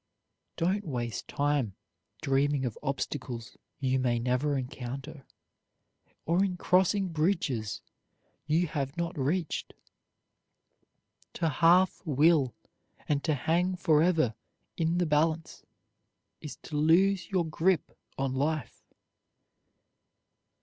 Don't 0.57 0.83
waste 0.83 1.27
time 1.27 1.75
dreaming 2.23 2.65
of 2.65 2.75
obstacles 2.81 3.55
you 3.79 3.99
may 3.99 4.17
never 4.17 4.57
encounter, 4.57 5.27
or 6.25 6.43
in 6.43 6.57
crossing 6.57 7.09
bridges 7.09 7.83
you 8.47 8.65
have 8.65 8.97
not 8.97 9.15
reached. 9.15 9.75
To 11.33 11.49
half 11.49 12.01
will 12.03 12.55
and 13.07 13.23
to 13.23 13.35
hang 13.35 13.75
forever 13.75 14.33
in 14.75 14.97
the 14.97 15.05
balance 15.05 15.61
is 16.41 16.55
to 16.63 16.77
lose 16.77 17.29
your 17.29 17.45
grip 17.45 17.95
on 18.17 18.33
life. 18.33 18.81